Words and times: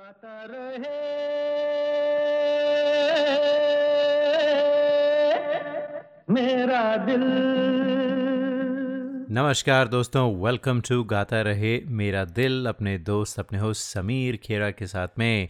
गाता 0.00 0.46
रहे। 0.50 0.90
मेरा 6.30 6.96
दिल। 6.96 7.20
नमस्कार 9.30 9.88
दोस्तों 9.88 10.44
वेलकम 10.44 10.80
टू 10.80 11.04
गाता 11.04 11.40
रहे, 11.40 11.80
मेरा 11.86 12.24
दिल, 12.24 12.66
अपने 12.66 12.98
दोस्त, 12.98 13.38
अपने 13.38 13.58
होस्ट 13.58 13.82
समीर 13.82 14.36
खेरा 14.36 14.70
के 14.70 14.86
साथ 14.86 15.08
में। 15.18 15.48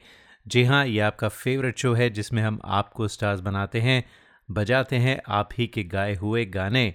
जी 0.48 0.64
हाँ 0.64 0.86
ये 0.86 1.00
आपका 1.00 1.28
फेवरेट 1.28 1.78
शो 1.78 1.92
है, 1.92 2.10
जिसमें 2.10 2.42
हम 2.42 2.60
आपको 2.64 3.08
स्टार्स 3.08 3.40
बनाते 3.40 3.80
हैं, 3.80 4.04
बजाते 4.50 4.96
हैं, 4.96 5.20
आप 5.28 5.48
ही 5.58 5.66
के 5.66 5.84
गाए 5.84 6.14
हुए 6.14 6.44
गाने। 6.44 6.94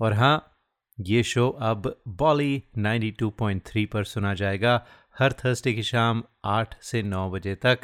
और 0.00 0.12
हाँ 0.12 0.52
ये 1.00 1.22
शो 1.22 1.48
अब 1.50 2.02
बॉली 2.08 2.62
92.3 2.78 3.86
पर 3.86 4.04
सुना 4.04 4.34
जाएगा। 4.34 4.86
हर 5.18 5.32
थर्सडे 5.32 5.72
की 5.72 5.82
शाम 5.82 6.22
आठ 6.44 6.82
से 6.82 7.02
नौ 7.02 7.30
बजे 7.30 7.54
तक। 7.54 7.78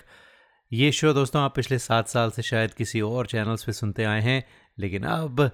ये 0.73 0.93
शो 0.93 1.13
दोस्तों 1.13 1.43
आप 1.43 1.57
पिछले 1.57 1.79
सात 1.79 2.09
साल 2.09 2.31
से 2.31 2.43
शायद 2.43 2.75
किसी 2.75 3.01
और 3.01 3.27
चैनल्स 3.27 3.65
पे 3.65 3.73
सुनते 3.73 4.05
आए 4.05 4.21
हैं, 4.21 4.45
लेकिन 4.79 5.03
अब 5.03 5.51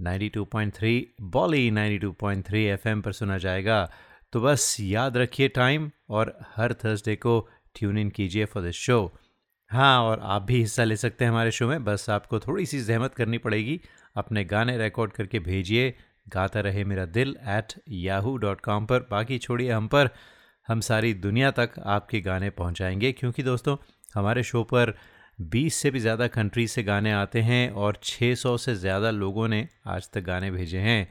92.3 0.00 1.06
बॉली 1.20 1.70
92.3 1.70 2.66
एफएम 2.66 3.00
पर 3.00 3.12
सुना 3.12 3.38
जाएगा। 3.38 3.90
तो 4.32 4.40
बस 4.40 4.76
याद 4.80 5.16
रखिए 5.16 5.48
टाइम 5.48 5.90
और 6.10 6.38
हर 6.56 6.72
थर्सडे 6.72 7.16
को 7.16 7.48
ट्यून 7.74 7.98
इन 7.98 8.10
कीजिए 8.10 8.44
फॉर 8.44 8.62
दिस 8.62 8.74
शो। 8.74 9.18
हाँ 9.68 10.02
और 10.02 10.20
आप 10.22 10.42
भी 10.42 10.60
हिस्सा 10.60 10.84
ले 10.84 10.96
सकते 10.96 11.24
हैं 11.24 11.32
हमारे 11.32 11.50
शो 11.50 11.68
में, 11.68 11.84
बस 11.84 12.10
आपको 12.10 12.40
थोड़ी 12.40 12.66
सी 12.66 12.80
जहमत 12.80 13.14
करनी 13.14 13.38
पड़ेगी। 13.38 13.80
अपने 14.16 14.44
गाने 14.44 14.78
रिकॉर्ड 14.78 15.12
करके 15.12 15.38
भेजिए, 15.38 15.94
गाता 16.28 16.60
Rahe 16.60 16.84
Mera 16.84 17.04
Dil 17.04 17.36
at 17.42 17.72
Yahoo 17.88 18.36
dot 18.36 18.60
com 18.60 18.86
पर, 18.86 19.00
बाकी 19.10 19.38
छोड़िए 19.38 19.72
हम 19.72 19.88
पर। 19.88 20.10
हम 20.68 20.80
सारी 20.80 21.14
दुनिया 21.14 21.50
तक 21.50 21.70
आपके 21.86 22.20
गाने 22.20 22.50
पहुंचाएँगे। 22.50 23.12
क्योंकि 23.12 23.42
दोस्तों, 23.42 23.76
हमारे 24.14 24.42
शो 24.42 24.62
पर 24.64 24.94
20 25.40 25.74
से 25.74 25.90
भी 25.90 26.00
ज़्यादा 26.00 26.26
कंट्री 26.26 26.66
से 26.68 26.82
गाने 26.82 27.12
आते 27.12 27.40
हैं 27.40 27.70
और 27.70 27.98
600 28.02 28.56
से 28.56 28.74
ज़्यादा 28.74 29.10
लोगों 29.10 29.48
ने 29.48 29.68
आज 29.86 30.10
तक 30.10 30.20
गाने 30.20 30.50
भेजे 30.50 30.78
हैं। 30.78 31.08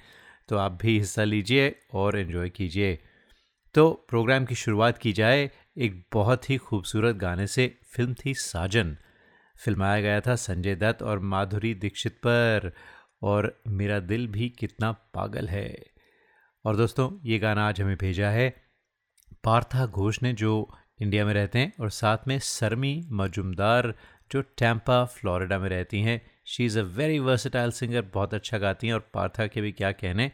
तो 0.50 0.58
आप 0.58 0.78
भी 0.82 1.00
हिस्सा 1.00 1.24
लीजिए 1.24 1.76
और 1.94 2.18
इन्जॉय 2.20 2.50
कीजिए। 2.50 3.00
तो 3.76 4.06
प्रोग्राम 4.10 4.46
की 4.46 4.56
शुरुआत 4.56 4.98
की 4.98 5.14
जाए, 5.14 5.52
एक 5.78 6.04
बहुत 6.14 6.50
ही 6.50 6.58
खूबसूरत 6.58 7.16
गाने 7.16 7.48
से। 7.48 7.78
फ़िल्म 7.96 8.16
थी 8.26 8.34
साजन। 8.34 8.98
फिल्माया 9.60 10.02
गया 10.02 10.22
था 10.22 10.36
संजय 10.36 10.76
दत्त 10.76 11.04
और 11.04 11.20
माधुरी 11.20 11.74
दीक्षित 11.74 12.14
पर। 12.14 12.72
और 13.24 13.62
मेरा 13.68 14.00
दिल 14.00 14.28
भी 14.28 14.50
कितना 14.50 14.92
पागल 14.92 15.48
है। 15.48 15.86
और 16.66 16.76
दोस्तों, 16.76 17.20
ये 17.26 17.40
गाना 17.40 17.68
आज 17.68 17.82
हमें 17.82 17.98
भेजा 17.98 18.30
है। 18.30 18.67
पार्था 19.44 19.86
घोष 19.86 20.22
ने 20.24 20.34
जो 20.34 20.70
इंडिया 21.02 21.26
में 21.26 21.34
रहते 21.34 21.60
हैं 21.60 21.74
और 21.80 21.90
साथ 21.90 22.18
में 22.28 22.40
सरमी 22.40 23.08
मजुमदार 23.12 23.94
जो 24.32 24.42
टैंपा 24.42 25.06
फ्लोरिडा 25.06 25.60
में 25.60 25.70
रहती 25.70 26.02
हैं 26.02 26.22
she 26.46 26.66
is 26.66 26.80
a 26.80 26.84
very 26.84 27.20
versatile 27.20 27.72
singer 27.72 28.02
बहुत 28.14 28.34
अच्छा 28.34 28.58
गाती 28.58 28.88
हैं 28.88 28.94
और 28.94 29.10
पार्था 29.14 29.48
के 29.48 29.62
भी 29.62 29.72
क्या 29.72 29.92
कहने 29.92 30.32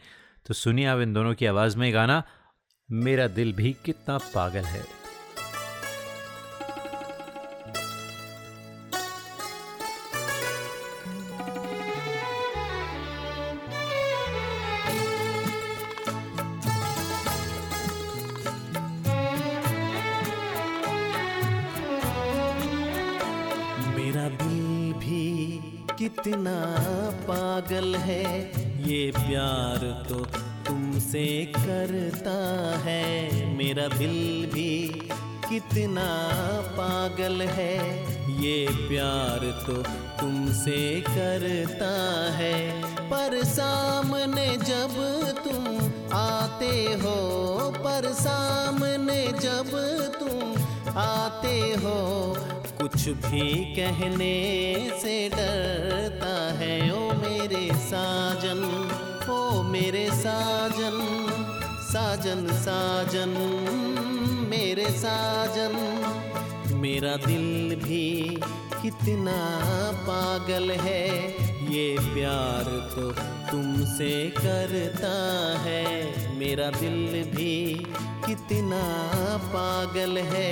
तो 0.47 0.53
सुनिए 0.53 0.85
आप 0.85 0.99
इन 0.99 1.13
दोनों 1.13 1.33
की 1.33 1.45
आवाज़ 1.45 1.77
में 1.77 1.93
गाना, 1.93 2.23
मेरा 2.91 3.27
दिल 3.27 3.53
भी 3.53 3.75
कितना 3.85 4.17
पागल 4.17 4.63
है। 4.65 5.02
कितना 26.03 26.75
पागल 27.11 27.95
है। 27.95 28.49
ये 28.89 29.11
प्यार 29.11 30.05
तो 30.09 30.15
तुमसे 30.67 31.53
करता 31.57 32.73
है। 32.79 33.45
मेरा 33.57 33.87
दिल 33.87 34.49
भी 34.53 34.87
कितना 35.49 36.27
पागल 36.61 37.41
है। 37.41 38.03
ये 38.43 38.67
प्यार 38.71 39.63
तो 39.67 39.73
तुमसे 40.21 41.01
करता 41.01 42.31
है। 42.33 42.83
पर 43.09 43.43
सामने 43.43 44.57
जब 44.57 44.95
तुम 45.43 45.77
आते 46.13 46.83
हो, 46.93 47.17
पर 47.77 48.13
सामने 48.13 49.27
जब 49.27 49.71
तुम 50.19 50.63
आते 50.97 51.59
हो 51.59 52.37
कुछ 53.03 53.15
भी 53.23 53.75
कहने 53.75 54.35
से 54.99 55.13
डरता 55.29 56.35
है, 56.59 56.75
ओ 56.91 56.99
मेरे 57.13 57.73
साजन, 57.77 58.61
ओ 59.29 59.63
मेरे 59.71 60.05
साजन 60.11 60.95
साजन 61.89 62.45
साजन, 62.59 63.33
मेरे 64.51 64.85
साजन, 64.99 65.75
मेरा 66.77 67.15
दिल 67.25 67.75
भी 67.83 68.07
कितना 68.81 69.37
पागल 70.07 70.71
है, 70.79 71.05
ये 71.73 71.85
प्यार 71.99 72.71
तो 72.95 73.11
तुमसे 73.51 74.11
करता 74.39 75.13
है, 75.65 75.85
मेरा 76.39 76.69
दिल 76.79 77.23
भी 77.35 77.53
कितना 78.25 78.83
पागल 79.53 80.17
है 80.25 80.51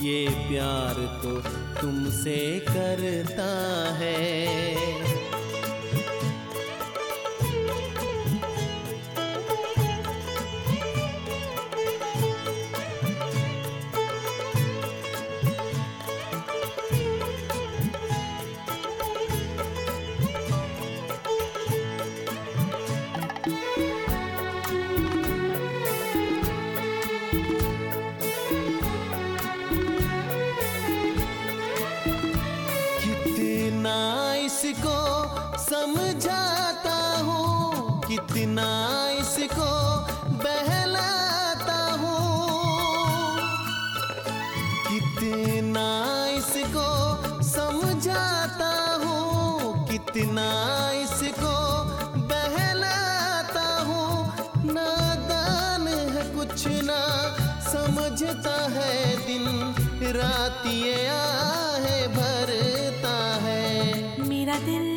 ये 0.00 0.28
प्यार 0.48 0.94
तो 1.22 1.32
तुमसे 1.80 2.38
करता 2.68 3.48
है। 3.98 5.09
कितना 45.20 45.88
इसको 46.32 46.84
समझाता 47.44 48.70
हूँ, 49.02 49.86
कितना 49.88 50.46
इसको 50.96 51.52
बहलाता 52.30 53.66
हूँ। 53.88 54.72
नादान 54.72 55.88
है 56.14 56.24
कुछ, 56.36 56.66
ना 56.88 57.00
समझता 57.68 58.56
है 58.76 58.94
दिन, 59.26 59.44
रात 60.16 60.66
ये 60.66 61.06
आहे, 61.08 62.00
भरता 62.16 63.16
है। 63.44 64.28
मेरा 64.28 64.58
दिल 64.60 64.89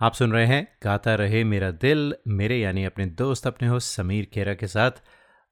आप 0.00 0.14
सुन 0.14 0.32
रहे 0.32 0.44
हैं 0.46 0.66
गाता 0.84 1.14
रहे 1.14 1.42
मेरा 1.44 1.70
दिल, 1.72 2.14
मेरे 2.28 2.56
यानी 2.58 2.84
अपने 2.84 3.04
दोस्त, 3.06 3.46
अपने 3.46 3.68
हो 3.68 3.78
समीर 3.78 4.28
खेरा 4.34 4.52
के 4.54 4.66
साथ। 4.66 4.90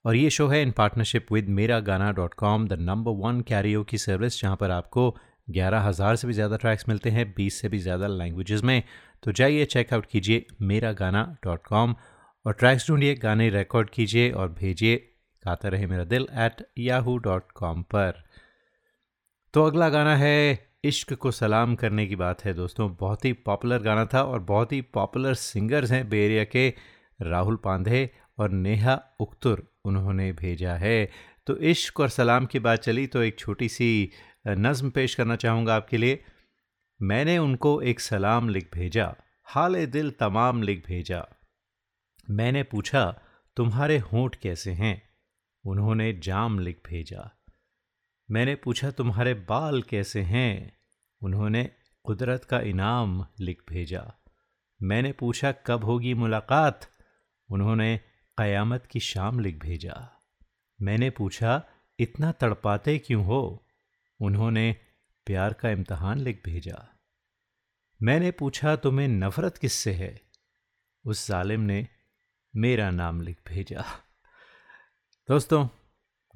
और 0.05 0.17
ये 0.17 0.29
शो 0.31 0.47
है 0.49 0.61
इन 0.63 0.71
partnership 0.71 1.27
with 1.33 1.49
Mera 1.49 1.79
Gaana 1.81 2.11
dot 2.13 2.35
com 2.35 2.67
the 2.69 2.77
number 2.81 3.13
one 3.19 3.41
karaoke 3.49 3.83
की 3.85 3.99
सर्विस 3.99 4.41
जहाँ 4.41 4.57
पर 4.57 4.71
आपको 4.71 5.11
ग्यारह 5.49 5.81
हज़ार 5.81 6.17
से 6.17 6.27
भी 6.27 6.33
ज़्यादा 6.33 6.57
ट्रैक्स 6.57 6.89
मिलते 6.89 7.11
हैं, 7.11 7.33
बीस 7.37 7.61
से 7.61 7.69
भी 7.69 7.79
ज़्यादा 7.79 8.07
लैंग्वेजेस 8.07 8.63
में। 8.63 8.83
तो 9.23 9.33
जाइए 9.33 9.65
चेकआउट 9.67 10.07
कीजिए 10.07 10.47
मेरा 10.63 10.93
गाना 10.95 11.25
डॉट 11.45 11.67
कॉम 11.67 11.95
और 12.47 12.53
ट्रैक्स 12.55 12.89
ढूंढिए, 12.89 13.15
गाने 13.17 13.49
रिकॉर्ड 13.51 13.91
कीजिए 13.91 14.31
और 14.31 14.49
भेजिए 14.53 14.97
गाता 15.45 15.69
Rahe 15.69 15.87
Mera 15.87 16.05
Dil 16.07 16.27
at 16.37 16.67
Yahoo 16.79 17.17
dot 17.19 17.53
com 17.55 17.83
पर। 17.85 18.23
तो 19.55 19.65
अगला 19.65 19.89
गाना 19.91 20.17
है 20.17 20.68
इश्क 20.89 21.13
को 21.15 21.31
सलाम 21.31 21.75
करने 21.75 22.07
की 22.07 22.17
बात 22.17 22.45
है 22.45 22.53
दोस्तों। 22.55 22.89
बहुत 22.97 23.25
ही 23.25 23.33
पॉपुलर 23.33 23.83
गाना 23.83 24.05
था 24.05 24.23
और 24.23 24.41
बहुत 24.45 24.73
ही 24.73 24.81
पॉपुलर 24.95 25.35
सिंगर्स 25.35 25.91
हैं 25.91 26.09
बेरिया 26.09 26.45
के 26.45 26.69
राहुल 27.21 27.57
पांधे 27.57 28.09
और 28.39 28.51
नेहा 28.51 29.01
उक्तुर 29.21 29.67
उन्होंने 29.85 30.33
भेजा 30.33 30.75
है। 30.75 31.11
तो 31.47 31.57
इश्क 31.67 32.01
और 32.01 32.09
सलाम 32.09 32.47
की 32.47 32.59
बात 32.59 32.79
चली 32.79 33.07
तो 33.07 33.23
एक 33.23 33.39
छोटी 33.39 33.69
सी 33.69 34.11
नज़म 34.49 34.91
पेश 34.91 35.15
करना 35.15 35.37
चाहूँगा 35.37 35.75
आपके 35.77 35.97
लिए। 35.97 36.23
मैंने 37.01 37.39
उनको 37.39 37.81
एक 37.83 38.01
सलाम 38.01 38.49
लिख 38.49 38.71
भेजा, 38.75 39.15
हाल 39.47 39.85
दिल 39.87 40.11
तमाम 40.11 40.63
लिख 40.63 40.87
भेजा। 40.87 41.27
मैंने 42.29 42.63
पूछा, 42.63 43.05
तुम्हारे 43.57 43.99
होंठ 43.99 44.35
कैसे 44.37 44.71
हैं? 44.73 45.03
उन्होंने 45.65 46.13
जाम 46.23 46.59
लिख 46.59 46.81
भेजा। 46.87 47.31
मैंने 48.29 48.55
पूछा, 48.55 48.91
तुम्हारे 48.91 49.35
बाल 49.49 49.83
कैसे 49.83 50.21
हैं? 50.23 50.78
उन्होंने 51.23 51.71
कुदरत 52.05 52.45
का 52.45 52.61
इनाम 52.61 53.27
लिख 53.41 53.63
भेजा। 53.69 54.15
मैंने 54.83 55.13
पूछा, 55.13 55.53
कब 55.53 55.85
होगी 55.85 56.15
मुलाकात? 56.15 56.87
उन्होंने, 57.51 58.01
क़यामत 58.39 58.87
की 58.87 59.01
शाम 59.01 59.41
लिख 59.41 59.59
भेजा। 59.59 60.25
मैंने 60.83 61.11
पूछा, 61.11 61.65
इतना 61.99 62.33
तड़पाते 62.33 62.99
क्यों 62.99 63.25
हो? 63.25 63.67
उन्होंने, 64.21 64.77
प्यार 65.27 65.53
का 65.53 65.71
इम्तहान 65.71 66.19
लिख 66.19 66.43
भेजा। 66.45 66.99
मैंने 68.03 68.31
पूछा, 68.31 68.77
तुम्हें 68.77 69.09
नफ़रत 69.09 69.59
किससे 69.59 69.93
है? 69.93 70.21
उस 71.07 71.29
जालिम 71.29 71.61
ने, 71.61 71.89
मेरा 72.57 72.91
नाम 72.91 73.21
लिख 73.21 73.39
भेजा। 73.49 73.85
दोस्तों, 75.29 75.69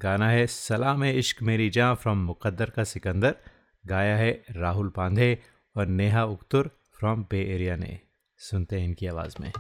गाना 0.01 0.29
है 0.29 0.47
सलाम 0.47 1.05
इश्क 1.05 1.43
मेरी 1.43 1.71
जाँ 1.71 1.95
फ्रॉम 1.95 2.19
मुकद्दर 2.19 2.71
का 2.71 2.85
सिकंदर। 2.85 3.37
गाया 3.87 4.17
है 4.17 4.45
राहुल 4.51 4.89
पांधे 4.89 5.39
और 5.77 5.87
Neha 5.87 6.25
Uktur 6.25 6.71
from 6.95 7.23
Bay 7.23 7.55
Area 7.55 7.77
ने। 7.77 8.01
सुनते 8.39 8.81
हैं 8.81 8.89
इनकी 8.89 9.07
आवाज़ 9.07 9.37
में। 9.41 9.53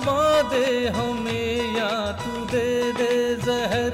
दबा 0.00 0.42
दे 0.42 0.88
हमें 0.88 1.76
या 1.76 2.12
तू 2.12 2.44
दे 2.44 2.92
दे 2.92 3.34
जहर। 3.34 3.90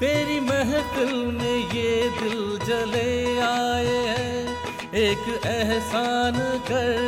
तेरी 0.00 0.40
महफिल 0.40 1.14
में 1.14 1.70
ये 1.72 2.10
दिल 2.20 2.58
जले 2.66 3.40
आए 3.40 3.96
हैं। 4.06 4.58
एक 4.94 5.42
एहसान 5.46 6.62
कर। 6.70 7.00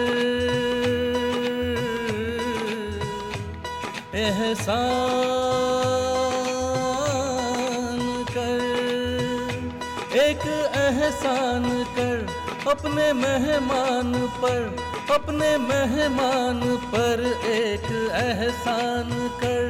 एहसान 4.14 4.64
कर। 8.30 8.62
एक 10.16 10.72
एहसान 10.76 11.84
कर 11.84 12.26
अपने 12.70 13.12
मेहमान 13.12 14.12
पर। 14.14 14.81
अपने 15.10 15.56
मेहमान 15.58 16.60
पर 16.92 17.20
एक 17.46 17.86
एहसान 18.16 19.10
कर। 19.42 19.62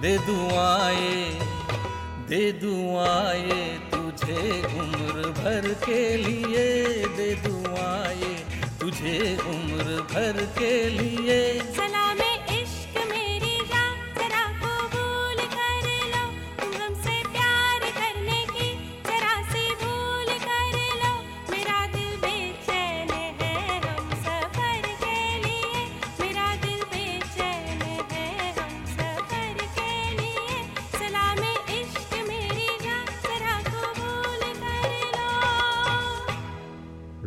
दे 0.00 0.16
दुआए 0.18 1.14
दे 2.28 2.44
दुआए 2.60 3.62
तुझे 3.92 4.44
उम्र 4.80 5.28
भर 5.38 5.68
के 5.84 6.02
लिए। 6.16 6.66
दे 7.16 7.30
दुआए 7.46 8.32
तुझे 8.80 9.18
उम्र 9.46 10.00
भर 10.12 10.44
के 10.58 10.74
लिए। 10.90 11.38
सलामे 11.76 12.23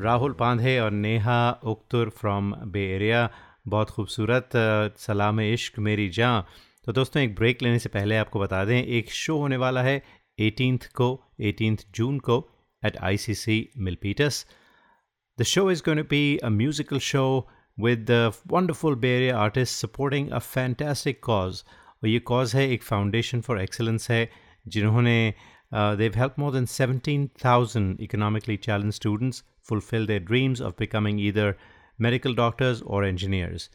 राहुल 0.07 0.33
पांधे 0.39 0.77
और 0.79 0.91
Neha 0.91 1.39
Uktur 1.65 2.09
from 2.17 2.53
Bay 2.71 2.87
Area 2.95 3.29
बहुत 3.67 3.89
खूबसूरत 3.89 4.49
सलाम 4.97 5.41
इश्क 5.41 5.79
मेरी 5.79 6.09
जहाँ 6.09 6.45
तो 6.85 6.93
दोस्तों, 6.93 7.21
एक 7.23 7.35
ब्रेक 7.35 7.61
लेने 7.61 7.79
से 7.79 7.89
पहले 7.89 8.17
आपको 8.17 8.39
बता 8.39 8.63
दें, 8.65 8.83
एक 8.83 9.09
शो 9.11 9.37
होने 9.37 9.57
वाला 9.57 9.81
है 9.83 10.01
एटीनथ 10.39 10.87
को 10.95 11.07
एटीनथ 11.41 11.83
जून 11.95 12.19
को 12.19 12.37
at 12.83 12.97
I 12.97 13.17
C 13.17 13.33
C 13.35 13.57
mill 13.77 13.83
Milpitas 13.85 14.45
the 15.37 15.43
show 15.43 15.69
is 15.71 15.81
gonna 15.85 16.01
be 16.09 16.21
a 16.37 16.49
musical 16.49 16.99
show 17.07 17.25
with 17.77 18.05
the 18.11 18.31
wonderful 18.53 18.95
Bay 19.03 19.09
Area 19.15 19.37
artist 19.39 19.85
supporting 19.85 20.29
a 20.29 20.39
fantastic 20.39 21.19
cause 21.23 21.63
और 22.03 22.09
ये 22.09 22.19
कॉज 22.31 22.55
है, 22.55 22.69
एक 22.69 22.83
फाउंडेशन 22.83 23.41
फॉर 23.41 23.61
एक्सलेंस 23.61 24.09
है, 24.11 24.29
जिन्होंने 24.67 25.33
they've 25.73 26.13
help 26.15 26.39
more 26.39 26.53
than 26.53 26.65
seventeen 26.77 27.29
thousand 27.45 28.01
economically 28.01 28.57
challenge 28.57 28.93
students 28.93 29.43
fulfill 29.69 30.07
their 30.09 30.23
dreams 30.27 30.61
of 30.67 30.75
becoming 30.81 31.19
either 31.27 31.47
medical 31.99 32.35
doctors 32.39 32.81
or 32.83 33.01
engineers. 33.05 33.69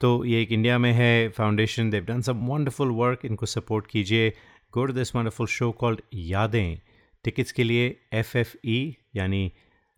तो 0.00 0.24
ये 0.24 0.40
एक 0.42 0.52
India 0.52 0.78
में 0.78 0.92
है 0.92 1.28
foundation 1.36 1.90
they've 1.90 2.04
done 2.04 2.20
some 2.22 2.46
wonderful 2.46 2.90
work 2.96 3.24
इनको 3.24 3.46
सपोर्ट 3.46 3.86
कीजिए। 3.90 4.30
Go 4.74 4.84
to 4.86 4.92
this 4.92 5.14
wonderful 5.16 5.46
show 5.46 5.70
called 5.80 6.00
Yaadein. 6.14 6.78
Tickets 7.24 7.52
के 7.52 7.64
लिए 7.64 7.96
F 8.14 8.36
F 8.38 8.56
E 8.64 8.96
यानी 9.16 9.52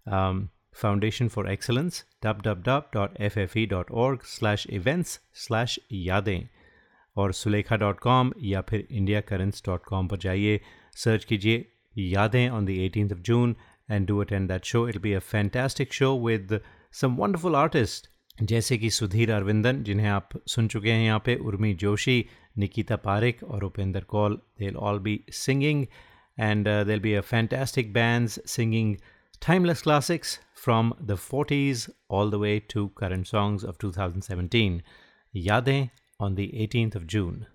foundation 0.06 1.28
for 1.28 1.50
excellence 1.50 2.04
dub 2.24 2.42
dub 2.44 2.62
dub 2.66 2.90
dot 2.94 3.20
F 3.20 3.38
F 3.38 3.58
E 3.58 3.66
dot 3.66 3.90
org 4.04 4.24
slash 4.26 4.66
events 4.70 5.20
slash 5.46 5.78
Yaadein. 5.92 6.48
और 7.16 7.32
Sulekha 7.32 7.76
dot 7.76 7.98
com 8.00 8.32
या 8.42 8.60
फिर 8.68 8.86
India 8.90 9.20
currents 9.20 9.62
dot 9.66 9.84
com 9.84 10.08
पर 10.08 10.16
जाइए। 10.18 10.60
Search 10.96 11.24
कीजिए 11.24 11.64
Yaadein 11.96 12.48
on 12.48 12.66
the 12.66 12.70
eighteen 12.70 13.12
of 13.12 13.18
June 13.28 13.54
And 13.91 14.07
do 14.07 14.19
attend 14.21 14.47
that 14.49 14.65
show 14.65 14.87
it 14.89 14.97
be 15.01 15.13
a 15.13 15.19
fantastic 15.31 15.93
show 15.93 16.17
with 16.27 16.59
some 17.01 17.15
wonderful 17.21 17.55
artist 17.55 18.09
जैसे 18.51 18.77
कि 18.77 18.89
सुधीर 18.89 19.31
अरविंदन 19.31 19.83
जिन्हें 19.83 20.07
आप 20.09 20.29
सुन 20.55 20.67
चुके 20.67 20.91
हैं 20.91 21.05
यहाँ 21.05 21.21
पे 21.25 21.35
उर्मी 21.47 21.73
जोशी 21.85 22.25
निकिता 22.59 22.95
पारिक 23.09 23.43
और 23.43 23.63
Upendra 23.63 24.01
Kaul 24.15 24.39
they 24.59 24.73
all 24.89 24.99
be 25.07 25.19
singing 25.41 25.85
and 26.39 26.67
they'll 26.67 26.99
be 26.99 27.13
a 27.13 27.21
fantastic 27.33 27.93
bands 27.93 28.39
singing 28.55 28.95
timeless 29.41 29.81
classics 29.81 30.39
from 30.55 30.93
the 31.01 31.15
40s 31.17 31.89
all 32.07 32.29
the 32.29 32.39
way 32.39 32.61
to 32.61 32.89
current 32.95 33.27
songs 33.27 33.65
of 33.65 33.77
2017. 33.77 34.81
Yadein 35.33 35.89
on 36.17 36.35
the 36.35 36.47
18th 36.53 36.95
of 36.95 37.05
June. 37.05 37.45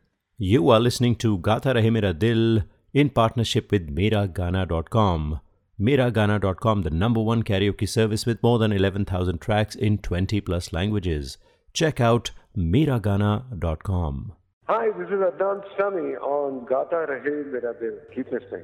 You 0.40 0.68
are 0.68 0.80
listening 0.80 1.16
to 1.16 1.38
Gata 1.38 1.73
Rahe 1.73 1.90
Mera 1.90 2.12
Dil 2.12 2.64
in 2.92 3.08
partnership 3.08 3.73
with 3.73 3.88
Miragana.com. 3.88 5.40
Miragana.com, 5.83 6.83
the 6.83 6.89
number 6.89 7.19
one 7.19 7.43
karaoke 7.43 7.89
service 7.89 8.25
with 8.25 8.41
more 8.41 8.57
than 8.57 8.71
11,000 8.71 9.41
tracks 9.41 9.75
in 9.75 9.97
20 9.97 10.39
plus 10.39 10.71
languages. 10.71 11.37
Check 11.73 11.99
out 11.99 12.31
Miragana.com. 12.55 14.31
Hi, 14.69 14.87
this 14.97 15.09
is 15.09 15.19
Adnan 15.19 15.61
Sami 15.77 16.15
on 16.15 16.65
Gata 16.65 17.05
Rahe 17.09 17.51
Mera 17.51 17.73
Dil. 17.77 17.97
Keep 18.15 18.31
listening. 18.31 18.63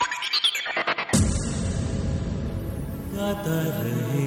गाता 3.20 3.58
रहे 3.82 4.24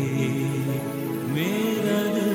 मेरा 1.33 2.01
दिल 2.15 2.29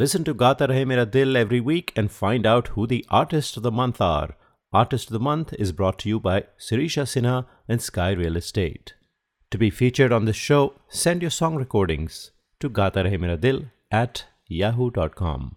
Listen 0.00 0.24
to 0.26 0.32
Gata 0.32 0.68
Rahe 0.68 0.86
Mera 0.86 1.04
Dil 1.04 1.36
every 1.36 1.60
week 1.60 1.92
and 1.96 2.12
find 2.16 2.46
out 2.46 2.68
who 2.68 2.86
the 2.86 3.04
artists 3.10 3.56
of 3.56 3.64
the 3.64 3.72
month 3.72 4.00
are. 4.00 4.36
Artist 4.72 5.08
of 5.08 5.14
the 5.14 5.24
Month 5.28 5.54
is 5.54 5.72
brought 5.72 5.98
to 6.00 6.08
you 6.08 6.20
by 6.20 6.44
Sirisha 6.66 7.04
Sinha 7.12 7.46
and 7.68 7.82
Sky 7.82 8.10
Real 8.12 8.36
Estate. 8.36 8.92
To 9.50 9.58
be 9.58 9.70
featured 9.70 10.12
on 10.12 10.26
this 10.26 10.36
show, 10.36 10.74
send 10.88 11.22
your 11.22 11.30
song 11.30 11.56
recordings 11.56 12.30
to 12.60 12.68
Gata 12.68 13.02
Rahe 13.04 13.18
Mera 13.18 13.36
Dil 13.36 13.64
at 13.90 14.26
yahoo.com. 14.46 15.56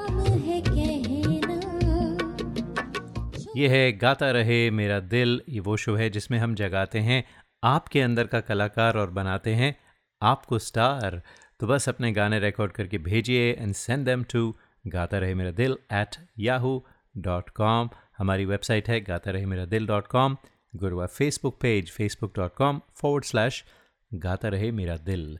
ये 3.57 3.67
है, 3.67 3.91
गाता 3.91 4.29
रहे 4.31 4.69
मेरा 4.71 4.99
दिल, 4.99 5.41
ये 5.49 5.59
वो 5.59 5.75
show 5.77 5.95
है 5.95 6.09
जिसमें 6.09 6.37
हम 6.39 6.53
जगाते 6.55 6.99
हैं, 6.99 7.23
आपके 7.63 8.01
अंदर 8.01 8.27
का 8.27 8.39
कलाकार 8.39 8.97
और 8.97 9.09
बनाते 9.09 9.53
हैं 9.53 9.75
आपको 10.21 10.59
स्टार। 10.59 11.21
तो 11.59 11.67
बस 11.67 11.87
अपने 11.89 12.11
गाने 12.11 12.39
रिकॉर्ड 12.39 12.71
करके 12.71 12.97
भेजिए 12.97 13.51
and 13.53 13.73
send 13.73 14.05
them 14.05 14.23
to 14.23 14.55
Gaata 14.87 15.17
Rahe 15.17 15.33
Mera 15.33 15.51
Dil 15.51 15.77
at 15.93 16.15
Yahoo 16.39 16.83
dot 17.15 17.49
com 17.49 17.89
हमारी 18.17 18.45
वेबसाइट 18.45 18.89
है 18.89 18.99
Gaata 19.01 19.31
Rahe 19.31 19.45
Mera 19.45 19.65
Dil 19.65 19.87
dot 19.87 20.07
com 20.07 20.37
Gurua 20.75 21.05
Facebook 21.07 21.57
page 21.61 21.91
Facebook 21.91 22.33
dot 22.35 22.55
com 22.55 22.81
forward 22.95 23.23
slash 23.23 23.63
Gaata 24.11 24.47
Rahe 24.47 24.71
Mera 24.71 24.97
दिल। 25.03 25.37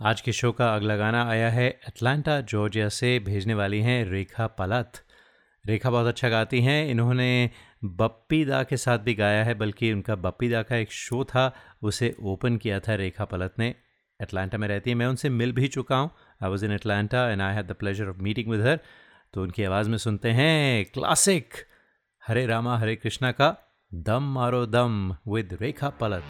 आज 0.00 0.20
के 0.20 0.32
शो 0.32 0.52
का 0.52 0.74
अगला 0.74 0.96
गाना 0.96 1.24
आया 1.30 1.48
है 1.50 1.70
अटलांटा 1.86 2.40
जॉर्जिया 2.40 2.88
से 2.88 3.18
भेजने 3.18 3.54
वाली 3.54 3.80
हैं 3.80 4.04
रेखा 4.04 4.46
पलत। 4.58 5.02
रेखा 5.66 5.90
बहुत 5.90 6.06
अच्छा 6.06 6.28
गाती 6.28 6.60
हैं। 6.60 6.86
इन्होंने 6.88 7.50
बप्पी 7.84 8.44
दा 8.44 8.62
के 8.62 8.76
साथ 8.76 8.98
भी 8.98 9.14
गाया 9.14 9.44
है, 9.44 9.54
बल्कि 9.54 9.92
उनका 9.92 10.14
बप्पी 10.14 10.48
दा 10.48 10.62
का 10.62 10.76
एक 10.76 10.92
शो 10.92 11.24
था, 11.24 11.52
उसे 11.82 12.14
ओपन 12.22 12.56
किया 12.56 12.80
था 12.80 12.94
रेखा 12.94 13.24
पलत 13.24 13.54
ने। 13.58 13.74
अटलांटा 14.20 14.58
में 14.58 14.68
रहती 14.68 14.90
है। 14.90 14.96
मैं 14.96 15.06
उनसे 15.06 15.28
मिल 15.28 15.52
भी 15.52 15.68
चुका 15.68 15.96
हूँ। 15.96 16.10
I 16.42 16.50
was 16.50 16.64
in 16.64 16.72
Atlanta 16.72 17.28
and 17.30 17.42
I 17.42 17.54
had 17.54 17.66
the 17.66 17.72
pleasure 17.72 18.08
of 18.08 18.16
meeting 18.16 18.48
with 18.48 18.60
her 18.60 18.78
तो 19.34 19.42
उनकी 19.42 19.64
आवाज़ 19.64 19.90
में 19.90 19.98
सुनते 19.98 20.30
हैं 20.30 20.84
क्लासिक 20.84 21.54
हरे 22.22 22.46
रामा, 22.46 22.78
हरे 22.78 22.96
कृष्णा 22.96 23.32
का 23.32 23.56
दम 23.94 24.22
मारो 24.22 24.66
दम 24.66 25.16
विद 25.28 25.58
रेखा 25.60 25.88
पलत। 25.88 26.24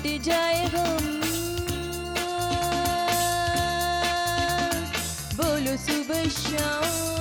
जाए 0.00 0.68
गम 0.74 1.06
बोलो 5.36 5.76
सुबह 5.76 6.28
शाम। 6.28 7.11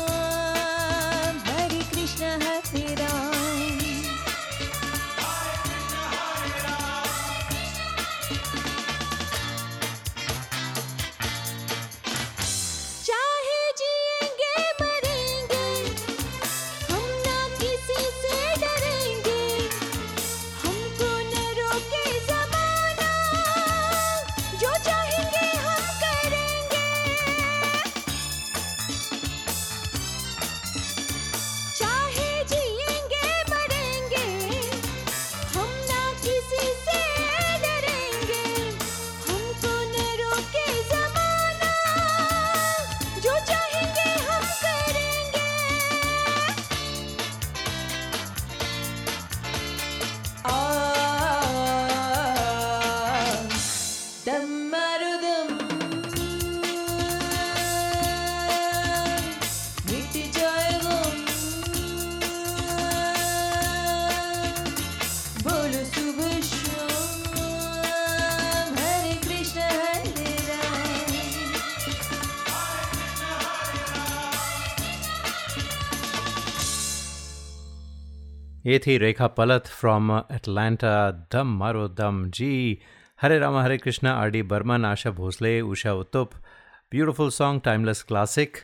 ये 78.71 78.79
थी 78.79 78.97
रेखा 78.97 79.27
पलत 79.27 79.67
from 79.69 80.12
Atlanta 80.12 80.89
Dum 81.34 81.47
Maro 81.60 81.88
Dum 81.89 82.23
ji 82.29 82.79
Hare 83.19 83.39
Ram, 83.39 83.57
Hare 83.57 83.77
Krishna, 83.77 84.13
R 84.13 84.29
D 84.29 84.41
Burman, 84.43 84.86
Asha 84.86 85.12
Bhosle, 85.12 85.60
Usha 85.62 85.93
Uthup. 85.93 86.34
Beautiful 86.91 87.29
song 87.29 87.62
timeless 87.62 88.03
classic 88.03 88.57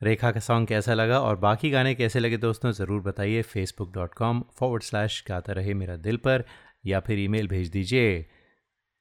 Rekha 0.00 0.30
का 0.32 0.40
सॉन्ग 0.40 0.68
कैसा 0.68 0.94
लगा 0.94 1.18
और 1.20 1.36
बाकी 1.36 1.70
गाने 1.70 1.94
कैसे 1.94 2.20
लगे 2.20 2.36
दोस्तों, 2.36 2.70
ज़रूर 2.72 3.02
बताइए 3.02 3.42
Facebook 3.42 3.92
dot 3.94 4.14
com 4.14 4.42
forward 4.58 4.82
slash 4.82 5.22
Gaata 5.28 5.52
Rahe 5.52 5.74
Mera 5.74 5.96
दिल 5.96 6.16
पर, 6.16 6.44
या 6.86 7.00
फिर 7.00 7.18
ईमेल 7.18 7.48
भेज 7.48 7.68
दीजिए 7.70 8.26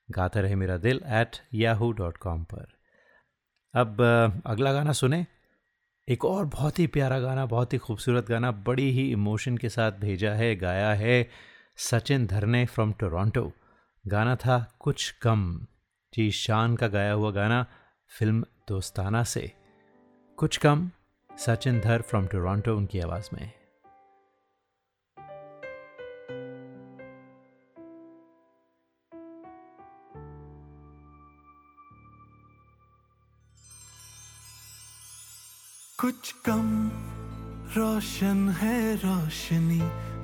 गाता 0.09 0.39
Rahe 0.39 0.55
Mera 0.55 0.77
Dil 0.77 1.01
at 1.13 1.37
Yahoo 1.53 1.91
dot 1.93 2.17
com 2.17 2.43
पर। 2.43 2.67
अब, 3.73 4.01
अगला 4.45 4.73
गाना 4.73 4.91
सुने। 4.93 5.25
एक 6.09 6.25
और 6.25 6.45
बहुत 6.45 6.79
ही 6.79 6.87
प्यारा 6.87 7.19
गाना, 7.19 7.45
बहुत 7.45 7.73
ही 7.73 7.77
खूबसूरत 7.77 8.27
गाना 8.29 8.51
बड़ी 8.51 8.91
ही 8.91 9.11
इमोशन 9.11 9.57
के 9.57 9.69
साथ 9.69 9.91
भेजा 9.91 10.31
है, 10.31 10.55
गाया 10.55 10.93
है 10.93 11.29
सचिन 11.77 12.25
धरने 12.25 12.65
फ्रॉम 12.65 12.91
टोरंटो 12.93 13.51
गाना 14.07 14.35
था 14.35 14.77
कुछ 14.79 15.11
कम। 15.11 15.67
जी, 16.13 16.31
शान 16.31 16.75
का 16.75 16.87
गाया 16.87 17.11
हुआ 17.11 17.31
गाना 17.31 17.65
फ़िल्म 18.19 18.45
दोस्ताना 18.67 19.23
से। 19.23 19.51
कुछ 20.37 20.57
कम, 20.57 20.89
सचिन 21.37 21.79
धर 21.79 22.01
फ्रॉम 22.01 22.27
टोरंटो 22.27 22.77
उनकी 22.77 22.99
आवाज़ 22.99 23.29
में। 23.33 23.62
कुछ 36.03 36.31
कम 36.31 36.91
रोशन 37.77 38.49
है 38.49 38.95
रोशनी, 38.95 39.79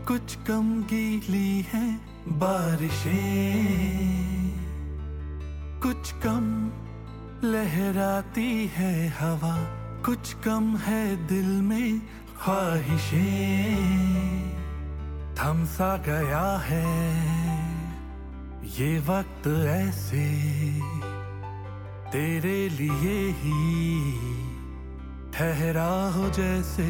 कुछ 0.06 0.36
कम 0.36 0.84
गीली 0.84 1.66
है 1.74 2.00
बारिशें। 2.28 3.14
कुछ 5.82 6.12
कम 6.12 6.44
लहराती 7.44 8.68
है 8.68 9.08
हवा, 9.10 9.56
कुछ 10.06 10.34
कम 10.34 10.78
है 10.78 11.28
दिल 11.28 11.50
में 11.62 12.02
ख्वाहिशें। 12.44 13.76
थम 15.36 15.66
सा 15.66 15.98
गया 15.98 16.58
है 16.58 16.86
ये 18.80 19.00
वक्त 19.00 19.48
ऐसे, 19.70 20.28
तेरे 22.12 22.70
लिए 22.70 23.30
ही 23.32 24.59
ठहरा 25.34 25.90
हो 26.16 26.30
जैसे 26.38 26.88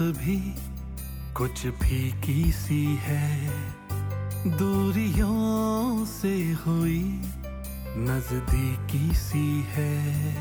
भी 0.00 0.54
कुछ 1.34 1.66
फीकी 1.66 2.52
सी 2.52 2.98
है। 3.00 3.50
दूरियों 4.46 6.04
से 6.06 6.52
हुई 6.52 7.20
नजदीकी 7.96 9.14
सी 9.14 9.62
है। 9.68 10.34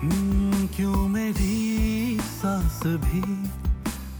हम्म, 0.00 0.66
क्यों 0.66 1.08
मेरी 1.08 2.20
सांस 2.20 2.82
भी 2.86 3.48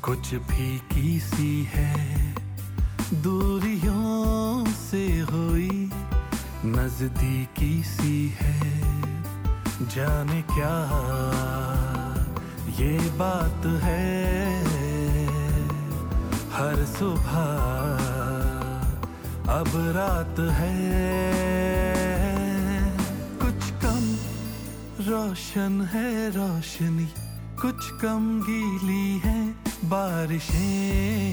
कुछ 0.01 0.35
फीकी 0.35 1.21
सी 1.21 1.69
है? 1.73 2.35
दूरियों 3.15 4.67
से 4.67 5.21
हुई 5.21 5.91
नजदीकी 6.65 7.56
क्या 10.59 10.77
ये 12.81 13.11
बात 13.11 13.67
है? 13.67 14.65
हर 16.53 16.85
सुबह 16.85 17.43
अब 19.59 19.69
रात 19.97 20.41
है। 20.41 20.87
कुछ 23.39 23.71
कम 23.85 24.17
रोशन 25.05 25.89
है, 25.93 26.31
रोशनी। 26.31 27.09
कुछ 27.61 27.91
कम 28.03 28.41
गीली 28.41 29.19
है 29.19 29.49
बारिशें। 29.85 31.26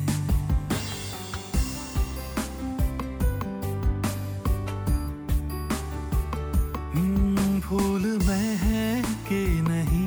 हम्म, 6.95 7.61
फूल 7.61 8.03
में 8.03 8.57
है 8.57 9.03
कि 9.03 9.63
नहीं 9.69 10.07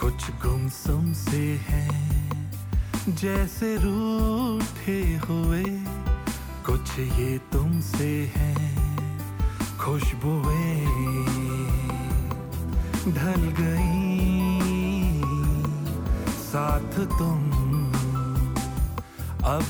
कुछ 0.00 0.30
गुमसुम 0.30 1.12
से 1.12 1.60
है 1.68 1.88
जैसे 3.08 3.76
रूठे 3.76 3.93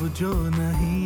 जो 0.08 0.32
नहीं 0.50 1.03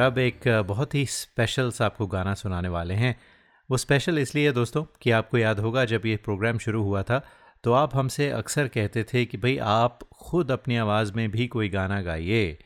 और 0.00 0.06
अब 0.06 0.18
एक 0.18 0.40
बहुत 0.66 0.94
ही 0.94 1.04
स्पेशल 1.06 1.70
सा 1.70 1.86
आपको 1.86 2.06
गाना 2.06 2.32
सुनाने 2.34 2.68
वाले 2.68 2.94
हैं। 2.94 3.14
वो 3.70 3.76
स्पेशल 3.76 4.18
इसलिए 4.18 4.46
है 4.46 4.52
दोस्तों 4.52 4.82
कि 5.02 5.10
आपको 5.10 5.38
याद 5.38 5.58
होगा 5.60 5.84
जब 5.84 6.06
ये 6.06 6.16
प्रोग्राम 6.16 6.58
शुरू 6.58 6.82
हुआ 6.82 7.02
था 7.02 7.18
तो 7.64 7.72
आप 7.72 7.96
हमसे 7.96 8.28
अक्सर 8.30 8.68
कहते 8.68 9.02
थे 9.04 9.24
कि 9.24 9.38
भाई 9.38 9.56
आप 9.62 9.98
खुद 10.20 10.50
अपनी 10.50 10.76
आवाज़ 10.76 11.12
में 11.12 11.30
भी 11.30 11.46
कोई 11.46 11.68
गाना 11.68 12.00
गाइए। 12.02 12.58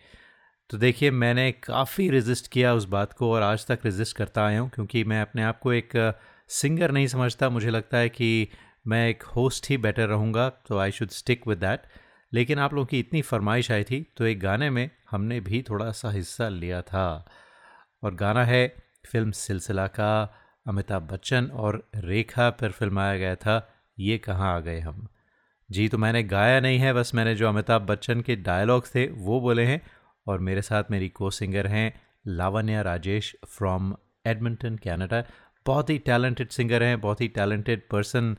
तो 0.70 0.78
देखिए, 0.78 1.10
मैंने 1.10 1.50
काफ़ी 1.52 2.08
रेजिस्ट 2.10 2.48
किया 2.48 2.74
उस 2.74 2.84
बात 2.84 3.12
को 3.12 3.32
और 3.32 3.42
आज 3.42 3.66
तक 3.66 3.78
रेजिस्ट 3.84 4.16
करता 4.16 4.46
आया 4.46 4.60
हूँ 4.60 4.70
क्योंकि 4.70 5.04
मैं 5.04 5.20
अपने 5.22 5.42
आप 5.42 5.58
को 5.58 5.72
एक 5.72 5.92
सिंगर 6.50 6.90
नहीं 6.90 7.06
समझता। 7.06 7.50
मुझे 7.50 7.70
लगता 7.70 7.98
है 7.98 8.08
कि 8.08 8.48
मैं 8.86 9.08
एक 9.08 9.22
होस्ट 9.36 9.70
ही 9.70 9.76
बेटर 9.78 10.08
रहूँगा 10.08 10.48
तो 10.68 10.78
I 10.78 10.90
should 10.90 11.10
stick 11.10 11.48
with 11.48 11.58
that 11.58 11.82
लेकिन 12.34 12.58
आप 12.58 12.74
लोगों 12.74 12.86
की 12.86 12.98
इतनी 12.98 13.22
फरमाइश 13.22 13.70
आई 13.72 13.84
थी 13.84 14.04
तो 14.16 14.26
एक 14.26 14.40
गाने 14.40 14.70
में 14.70 14.88
हमने 15.10 15.40
भी 15.40 15.62
थोड़ा 15.62 15.90
सा 15.92 16.10
हिस्सा 16.10 16.48
लिया 16.48 16.80
था। 16.82 17.24
और 18.02 18.14
गाना 18.14 18.44
है 18.44 18.66
फ़िल्म 19.06 19.30
सिलसिला 19.30 19.86
का, 19.86 20.40
अमिताभ 20.66 21.02
बच्चन 21.02 21.46
और 21.54 21.82
रेखा 21.96 22.48
पर 22.50 22.70
फिल्माया 22.70 23.16
गया 23.18 23.34
था, 23.36 23.56
ये 23.98 24.18
कहाँ 24.18 24.54
आ 24.56 24.60
गए 24.60 24.80
हम? 24.80 25.06
जी 25.70 25.88
तो 25.88 25.98
मैंने 25.98 26.22
गाया 26.24 26.60
नहीं 26.60 26.78
है, 26.78 26.92
बस 26.92 27.14
मैंने 27.14 27.34
जो 27.34 27.48
अमिताभ 27.48 27.82
बच्चन 27.82 28.20
के 28.20 28.36
डायलॉग्स 28.38 28.94
थे, 28.94 29.06
वो 29.08 29.40
बोले 29.40 29.64
हैं। 29.64 29.80
और 30.26 30.38
मेरे 30.40 30.62
साथ 30.62 30.90
मेरी 30.90 31.08
को 31.08 31.30
सिंगर 31.30 31.66
हैं 31.66 31.92
Lavanya 32.26 32.82
Rajesh 32.82 33.34
from 33.48 33.94
Edmonton 34.26 34.76
Canada 34.76 35.22
बहुत 35.66 35.90
ही 35.90 35.98
टैलेंटेड 35.98 36.48
सिंगर 36.50 36.82
हैं, 36.82 37.00
बहुत 37.00 37.20
ही 37.20 37.28
talented 37.28 37.82
person 37.90 38.36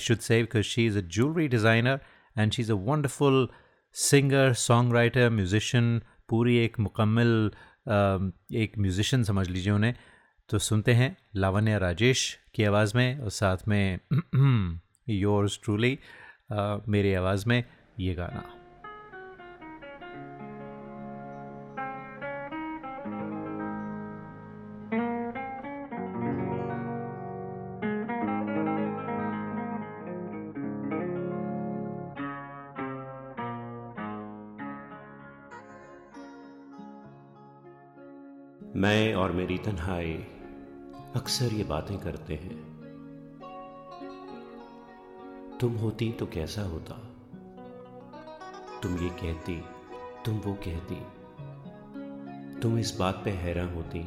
should 0.00 0.18
say 0.18 0.60
she 0.62 0.86
is 0.86 0.98
a 0.98 1.00
jewellery 1.00 1.48
designer 1.48 2.00
and 2.38 2.52
she 2.52 2.62
is 2.62 2.72
a 2.72 2.74
wonderful 2.86 3.48
singer 3.96 4.52
songwriter 4.94 5.30
musician 5.30 6.00
पूरी 6.28 6.56
एक 6.56 6.78
मुकम्मल 6.80 7.50
एक 8.62 8.78
म्यूज़िशन 8.78 9.22
समझ 9.22 9.48
लीजिए 9.48 9.72
उन्हें। 9.72 9.94
तो 10.48 10.58
सुनते 10.58 10.92
हैं 10.92 11.16
लावण्या 11.36 11.78
राजेश 11.78 12.38
की 12.54 12.64
आवाज़ 12.64 12.96
में 12.96 13.20
और 13.20 13.30
साथ 13.30 13.68
में 13.68 13.98
योर्स 15.08 15.58
ट्रूली 15.64 15.98
मेरी 16.88 17.14
आवाज़ 17.14 17.48
में 17.48 17.62
ये 18.00 18.14
गाना। 18.14 18.44
मेरी 39.48 39.58
तन्हाई 39.58 40.12
अक्सर 41.16 41.52
ये 41.52 41.64
बातें 41.64 41.98
करते 41.98 42.34
हैं। 42.34 42.56
तुम 45.60 45.76
होती 45.76 46.12
तो 46.12 46.26
कैसा 46.26 46.62
होता? 46.62 46.94
तुम 48.82 48.98
ये 48.98 49.08
कहती, 49.08 49.64
तुम 50.24 50.34
वो 50.34 50.54
कहती। 50.68 50.96
तुम 52.60 52.78
इस 52.78 52.96
बात 52.98 53.22
पे 53.24 53.30
हैरान 53.30 53.74
होती, 53.74 54.02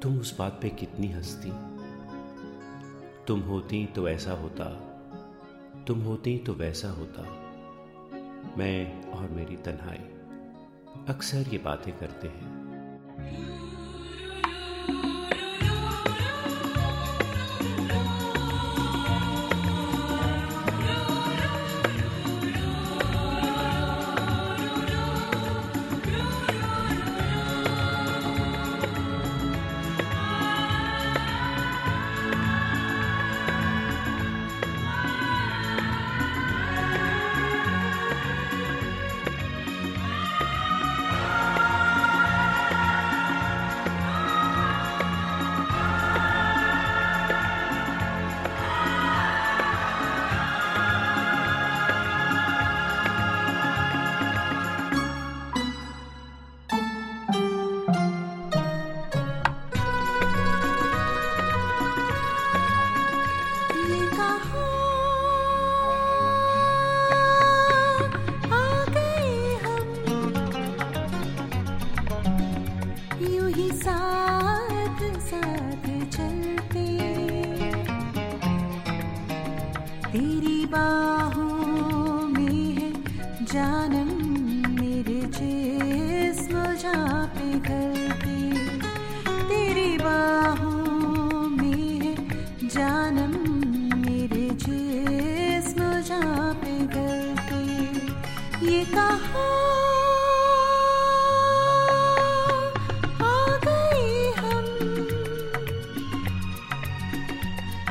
तुम 0.00 0.18
उस 0.18 0.38
बात 0.38 0.58
पे 0.62 0.68
कितनी 0.68 1.08
हंसती। 1.08 1.52
तुम 3.26 3.40
होती 3.40 3.86
तो 3.86 4.08
ऐसा 4.08 4.32
होता, 4.32 4.64
तुम 5.86 6.00
होती 6.00 6.38
तो 6.38 6.54
वैसा 6.54 6.90
होता। 6.90 7.22
मैं 8.58 9.04
और 9.04 9.30
मेरी 9.30 9.56
तन्हाई 9.56 10.04
अक्सर 11.14 11.48
ये 11.48 11.58
बातें 11.58 11.98
करते 11.98 12.28
हैं। 12.28 12.62
you. 14.88 15.21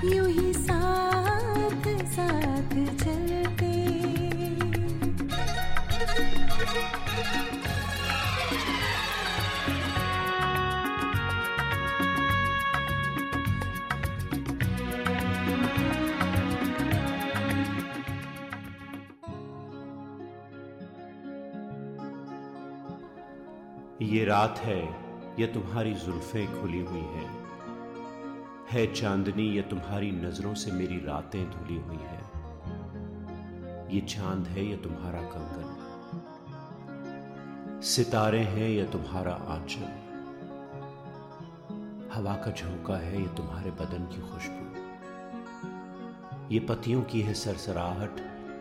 यूँ 0.04 0.32
रात 24.26 24.60
है 24.60 24.82
ये 25.40 25.48
तुम्हारी 25.48 25.94
जुल्फें 25.94 26.62
खुली 26.62 26.80
हुई 26.80 27.00
हैं। 27.00 27.51
है 28.72 28.94
चांदनी, 28.94 29.56
ये 29.56 29.62
तुम्हारी 29.62 30.12
नज़रों 30.12 30.54
से 30.54 30.72
मेरी 30.72 30.96
रातें 30.98 31.52
धुली 31.52 31.80
हुई 31.80 31.98
है। 31.98 32.20
ये 33.96 34.02
चाँद 34.02 34.48
है, 34.48 34.66
ये 34.66 34.76
तुम्हारा 34.78 35.22
कंगन। 35.22 35.78
सितारे 37.82 38.40
हैं, 38.40 38.70
ये 38.70 38.84
तुम्हारा 38.86 39.34
आंचल। 39.34 40.12
हवा 42.14 42.34
का 42.34 42.52
झोंका 42.52 42.98
है, 42.98 43.22
ये 43.22 43.28
तुम्हारे 43.28 43.72
बदन 43.72 44.10
की 44.14 44.22
खुशबू। 44.22 44.66
ये 46.54 46.60
पतियों 46.60 47.02
की 47.02 47.22
है 47.22 47.34
सरसराहट 47.34 48.16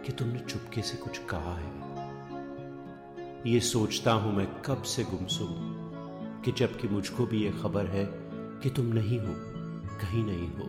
कि 0.06 0.12
तुमने 0.12 0.38
चुपके 0.38 0.82
से 0.82 0.96
कुछ 0.96 1.18
कहा 1.18 1.56
है। 1.56 1.72
ये 3.46 3.60
सोचता 3.60 4.12
हूँ 4.12 4.34
मैं 4.34 4.62
कब 4.62 4.82
से 4.82 5.04
गुमसुम 5.04 5.48
कि 6.44 6.52
जबकि 6.52 6.88
मुझको 6.88 7.26
भी 7.26 7.44
ये 7.44 7.50
खबर 7.50 7.86
है 7.86 8.04
कि 8.60 8.70
तुम 8.70 8.86
नहीं 8.86 9.20
हो। 9.20 9.49
कहीं 10.00 10.24
नहीं 10.24 10.48
हो। 10.48 10.66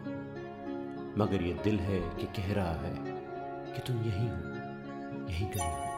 मगर 1.18 1.42
ये 1.42 1.54
दिल 1.64 1.80
है 1.80 2.00
कि 2.18 2.26
कह 2.38 2.54
रहा 2.54 2.74
है 2.74 2.96
कि 3.74 3.80
तुम 3.88 4.02
यही 4.04 4.28
हो, 4.28 5.30
यही 5.30 5.46
कहीं 5.46 5.72
हो। 5.72 5.92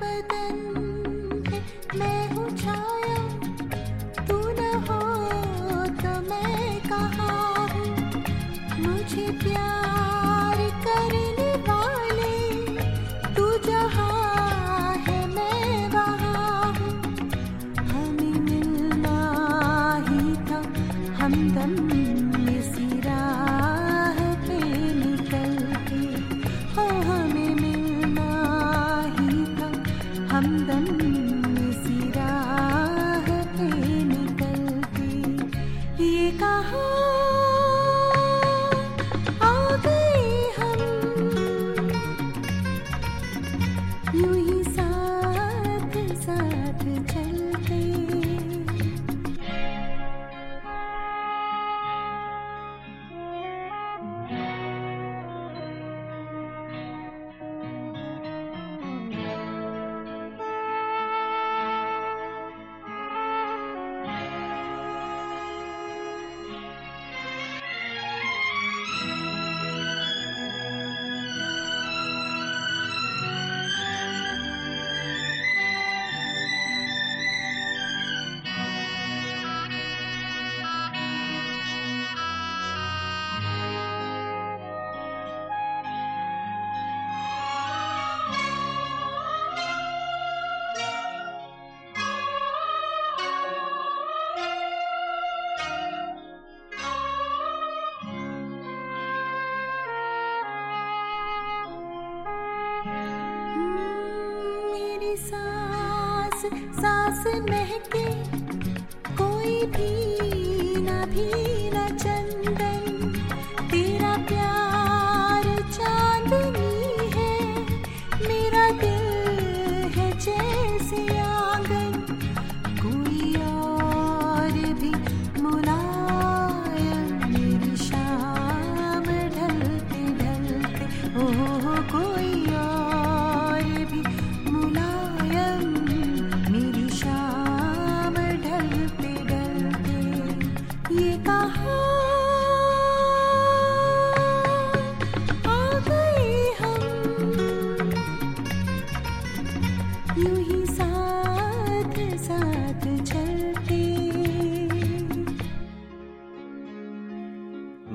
बदन, 0.00 0.56
मैं 1.94 2.56
छाया। 2.56 3.41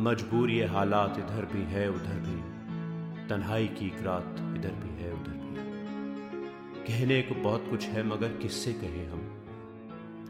मजबूर 0.08 0.49
हालात 0.49 1.16
इधर 1.18 1.49
भी 1.53 1.64
है, 1.64 1.89
उधर 1.89 2.20
भी। 2.20 2.58
तन्हाई 3.28 3.68
की 3.68 4.03
रात 4.03 4.36
इधर 4.39 4.70
भी 4.70 5.03
है, 5.03 5.14
उधर 5.14 5.32
भी। 5.32 5.55
कहने 6.88 7.22
को 7.22 7.36
बहुत 7.36 7.68
कुछ 7.70 7.86
है, 7.86 8.03
मगर 8.03 8.28
किससे 8.28 8.74
कहें 8.74 9.10
हम? 9.10 9.20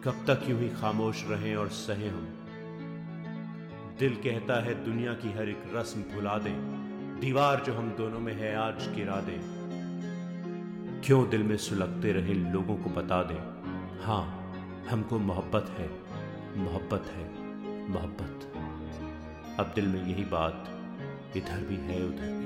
कब 0.03 0.25
तक 0.29 0.49
यूँ 0.49 0.59
ही 0.59 0.69
खामोश 0.69 1.25
रहें 1.27 1.55
और 1.55 1.69
सहें 1.69 2.09
हम? 2.09 2.27
दिल 3.99 4.15
कहता 4.15 4.63
है, 4.63 4.85
दुनिया 4.85 5.13
की 5.13 5.31
हर 5.31 5.49
एक 5.49 5.63
रस्म 5.75 6.01
भुला 6.01 6.37
दें। 6.37 6.55
दीवार 7.19 7.63
जो 7.65 7.73
हम 7.73 7.91
दोनों 7.91 8.19
में 8.19 8.33
है, 8.33 8.55
आज 8.55 8.95
गिरा 8.95 9.21
दें। 9.21 9.39
क्यों 11.05 11.29
दिल 11.29 11.43
में 11.43 11.57
सुलगते 11.57 12.11
रहे, 12.11 12.33
लोगों 12.33 12.77
को 12.77 12.89
बता 12.89 13.23
दें? 13.23 13.57
हाँ 14.05 14.53
हमको 14.89 15.19
मोहब्बत 15.19 15.65
है 15.69 16.07
मोहब्बत 16.57 17.03
है, 17.07 17.29
मोहब्बत। 17.89 18.46
अब 19.59 19.71
दिल 19.75 19.87
में 19.87 20.01
यही 20.07 20.23
बात 20.23 20.73
इधर 21.37 21.59
भी 21.69 21.75
है 21.75 21.99
उधर 22.05 22.33
भी। 22.33 22.45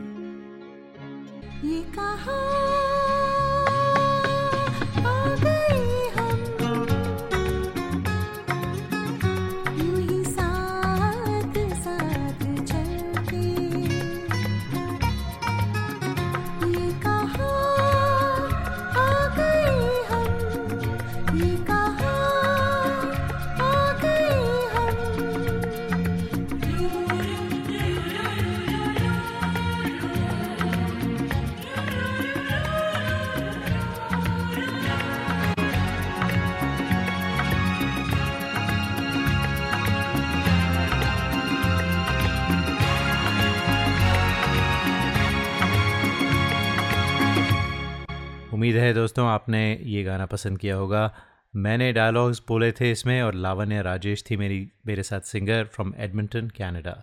ये 1.69 1.81
कहा 1.95 2.39
है 48.91 48.95
दोस्तों, 48.95 49.27
आपने 49.27 49.59
ये 49.85 50.03
गाना 50.03 50.25
पसंद 50.25 50.57
किया 50.57 50.75
होगा। 50.75 51.03
मैंने 51.55 51.91
डायलॉग्स 51.93 52.41
बोले 52.47 52.71
थे 52.71 52.91
इसमें 52.91 53.21
और 53.21 53.33
लावण्य 53.35 53.81
राजेश 53.81 54.23
थी 54.29 54.37
मेरी, 54.37 54.71
मेरे 54.87 55.03
साथ 55.03 55.21
सिंगर 55.21 55.63
फ्रॉम 55.65 55.93
एडमिंटन 55.97 56.49
कनाडा 56.49 57.01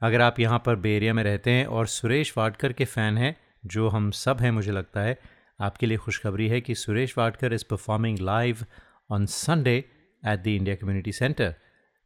अगर 0.00 0.20
आप 0.20 0.38
यहाँ 0.40 0.58
पर 0.66 0.76
बे 0.76 0.96
एरिया 0.96 1.14
में 1.14 1.22
रहते 1.24 1.50
हैं 1.50 1.66
और 1.66 1.86
सुरेश 1.86 2.32
वाडकर 2.38 2.72
के 2.72 2.84
फ़ैन 2.84 3.18
हैं, 3.18 3.34
जो 3.66 3.88
हम 3.88 4.10
सब 4.10 4.40
हैं, 4.40 4.50
मुझे 4.50 4.72
लगता 4.72 5.00
है, 5.00 5.18
आपके 5.60 5.86
लिए 5.86 5.96
खुशखबरी 5.96 6.48
है 6.48 6.60
कि 6.60 6.74
Suresh 6.74 7.18
Wadkar 7.18 7.52
is 7.52 7.64
performing 7.70 8.18
live 8.18 8.64
on 9.10 9.26
Sunday 9.26 9.76
at 9.76 10.42
the 10.42 10.46
India 10.46 10.76
community 10.76 11.12
centre 11.12 11.54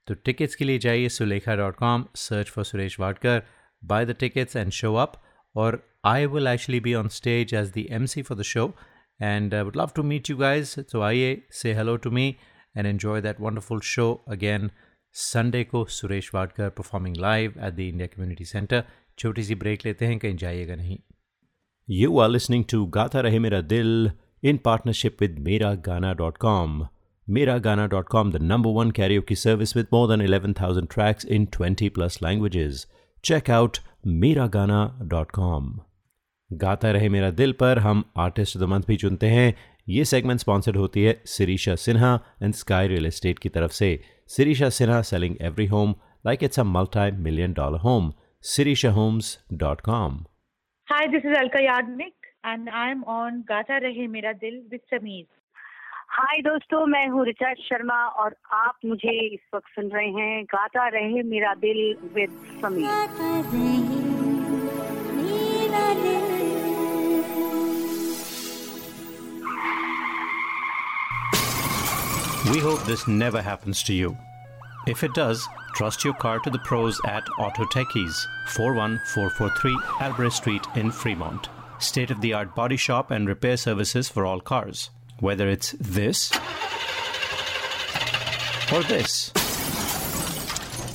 तो 0.08 0.14
टिकट्स 0.14 0.54
के 0.54 0.64
लिए 0.64 0.78
जाइए 0.78 1.08
Sulekha 1.08 1.56
dot 1.56 1.76
com 1.76 2.06
search 2.16 2.50
for 2.50 2.64
Suresh 2.64 3.00
Wadkar 3.00 3.42
buy 3.82 4.06
the 4.06 4.16
tickets 4.20 4.56
and 4.56 4.70
show 4.72 4.94
up 4.94 5.22
और 5.54 5.82
I 6.04 6.26
will 6.26 6.46
actually 6.46 6.80
be 6.80 6.94
on 6.94 7.08
stage 7.08 7.54
as 7.54 7.72
the 7.72 7.86
M 7.90 8.06
C 8.06 8.22
for 8.22 8.38
the 8.38 8.42
show 8.42 8.72
and 9.20 9.54
I 9.54 9.62
would 9.62 9.76
love 9.76 9.94
to 9.94 10.02
meet 10.02 10.28
you 10.28 10.36
guys. 10.38 10.76
So 10.92 11.02
आइए 11.02 11.42
say 11.62 11.74
hello 11.74 11.96
to 12.06 12.10
me 12.10 12.26
and 12.76 12.86
enjoy 12.86 13.20
that 13.20 13.40
wonderful 13.46 13.80
show 13.94 14.10
again 14.36 14.70
Sunday 15.14 15.64
को 15.64 15.84
Suresh 15.84 16.30
Wadkar 16.34 16.70
performing 16.80 17.16
live 17.26 17.56
at 17.68 17.76
the 17.78 17.88
India 17.92 18.08
Community 18.08 18.44
Center. 18.54 18.82
छोटी 19.18 19.42
सी 19.42 19.54
break 19.54 19.84
लेते 19.86 20.06
हैं 20.06 20.18
कहीं 20.18 20.36
जाइएगा 20.36 20.74
नहीं 20.74 20.98
You 21.88 22.18
are 22.22 22.28
listening 22.28 22.64
to 22.70 22.86
Gata 22.94 23.22
Rahe 23.26 23.40
Mera 23.40 23.62
Dil 23.68 24.10
in 24.42 24.58
partnership 24.58 25.22
with 25.22 25.38
Miragana.com. 25.46 26.88
Miragana.com, 27.36 28.30
the 28.30 28.38
number 28.38 28.70
one 28.70 28.92
karaoke 28.92 29.36
service 29.36 29.74
with 29.74 29.90
more 29.90 30.06
than 30.06 30.20
11,000 30.20 30.90
tracks 30.90 31.24
in 31.24 31.46
20 31.46 31.90
plus 31.90 32.20
languages. 32.20 32.86
Check 33.22 33.48
out 33.48 33.80
Miragana.com. 34.04 35.87
गाता 36.52 36.90
रहे 36.90 37.08
मेरा 37.08 37.30
दिल 37.30 37.52
पर 37.52 37.78
हम 37.78 38.04
आर्टिस्ट 38.18 38.56
ऑफ़ 38.56 38.64
द 38.64 38.68
मंथ 38.68 38.82
भी 38.88 38.96
चुनते 38.96 39.26
हैं। 39.26 39.54
ये 39.88 40.04
segment 40.04 40.40
sponsored 40.40 40.76
होती 40.76 41.02
है 41.02 41.22
Sirisha 41.26 41.74
Sinha 41.74 42.12
and 42.42 42.54
Sky 42.54 42.88
real 42.88 43.06
estate 43.06 43.38
की 43.38 43.48
तरफ़ 43.48 43.72
से। 43.72 43.88
Sirisha 44.26 44.68
Sinha 44.68 45.00
selling 45.02 45.36
every 45.40 45.66
home 45.66 45.94
like 46.26 46.44
it's 46.44 46.60
a 46.60 46.62
multi 46.62 47.10
million 47.22 47.52
dollar 47.52 47.78
home 47.78 48.12
Sirisha 48.42 48.90
homes 48.90 49.38
dot 49.52 49.80
com 49.80 50.24
Hi, 50.88 51.06
this 51.12 51.24
is 51.24 51.34
Alka 51.38 51.60
Yagnik 51.62 52.28
and 52.44 52.70
I'm 52.82 53.00
on 53.14 53.40
Gata 53.48 53.80
Rahe 53.84 54.06
Mera 54.12 54.32
Dil 54.44 54.54
with 54.72 54.84
Sameer. 54.92 55.26
Hi 56.10 56.40
दोस्तों 56.42 56.86
मैं 56.86 57.06
हूँ 57.08 57.26
ऋचा 57.26 57.52
शर्मा 57.54 57.98
और 58.22 58.36
आप 58.52 58.78
मुझे 58.84 59.18
इस 59.26 59.40
वक्त 59.54 59.68
सुन 59.74 59.88
रहे 59.88 60.08
हैं 60.08 60.44
Gaata 60.44 60.88
Rahe 60.88 61.22
Mera 61.22 61.54
Dil 61.54 61.82
with 62.14 62.30
Sameer 62.62 62.88
We 72.50 72.58
hope 72.60 72.82
this 72.84 73.06
never 73.06 73.42
happens 73.42 73.82
to 73.84 73.92
you. 73.92 74.16
If 74.86 75.04
it 75.04 75.12
does, 75.12 75.46
trust 75.74 76.02
your 76.02 76.14
car 76.14 76.38
to 76.40 76.48
the 76.48 76.60
pros 76.60 76.98
at 77.04 77.28
Auto 77.38 77.64
Techies, 77.64 78.24
41443 78.48 79.78
Albrecht 80.00 80.34
Street 80.34 80.66
in 80.74 80.90
Fremont. 80.90 81.50
State 81.78 82.10
of 82.10 82.22
the 82.22 82.32
art 82.32 82.54
body 82.54 82.78
shop 82.78 83.10
and 83.10 83.28
repair 83.28 83.58
services 83.58 84.08
for 84.08 84.24
all 84.24 84.40
cars. 84.40 84.88
Whether 85.20 85.46
it's 85.48 85.72
this 85.78 86.32
or 88.72 88.82
this. 88.84 89.30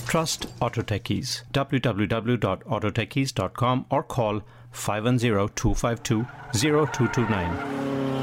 Trust 0.07 0.47
Auto 0.59 0.81
Techies. 0.81 1.43
www.autotechies.com 1.53 3.85
or 3.91 4.01
call 4.01 4.41
510 4.71 5.49
252 5.55 6.25
0229. 6.53 8.22